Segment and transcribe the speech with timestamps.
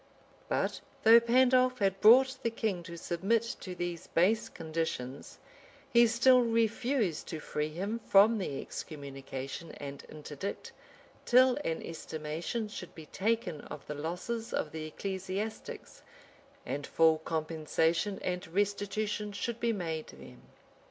[0.49, 5.37] But though Pandolf had brought the king to submit to these base conditions,
[5.93, 10.71] he still refused to free him from the excommunication and interdict,
[11.23, 16.01] till an estimation should be taken of the losses of the ecclesiastics,
[16.65, 20.41] and full compensation and restitution should be made them.